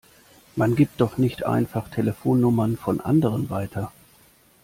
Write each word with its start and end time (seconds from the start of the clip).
Man 0.55 0.75
gibt 0.75 0.99
doch 0.99 1.19
nicht 1.19 1.45
einfach 1.45 1.87
Telefonnummern 1.89 2.75
von 2.75 3.01
anderen 3.01 3.51
weiter! 3.51 3.91